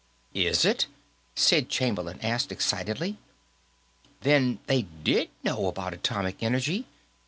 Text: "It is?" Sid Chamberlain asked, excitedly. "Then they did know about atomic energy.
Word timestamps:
"It 0.33 0.47
is?" 0.65 0.87
Sid 1.35 1.69
Chamberlain 1.69 2.19
asked, 2.23 2.51
excitedly. 2.51 3.19
"Then 4.21 4.57
they 4.65 4.81
did 5.03 5.29
know 5.43 5.67
about 5.67 5.93
atomic 5.93 6.41
energy. 6.41 6.87